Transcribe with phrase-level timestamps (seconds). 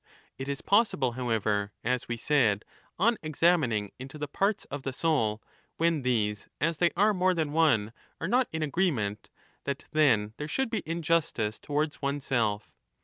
[0.39, 2.65] It is possible, however, as we said*
[2.97, 5.43] on imining into the parts of the soul,
[5.77, 9.29] when these, as they re more than one, are not in agreement,
[9.65, 12.71] that then there Should be injustice towards oneself.